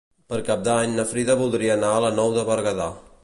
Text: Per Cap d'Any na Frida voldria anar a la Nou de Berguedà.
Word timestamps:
Per 0.31 0.37
Cap 0.47 0.63
d'Any 0.67 0.95
na 0.99 1.05
Frida 1.11 1.37
voldria 1.43 1.75
anar 1.79 1.93
a 1.97 2.01
la 2.07 2.13
Nou 2.21 2.35
de 2.39 2.47
Berguedà. 2.51 2.89